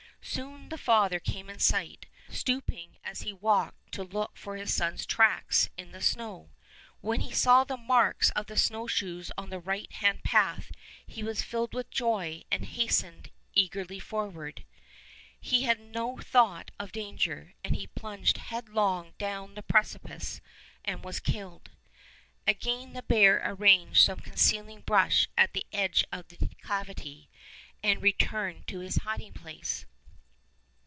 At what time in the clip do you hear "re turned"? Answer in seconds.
28.03-28.67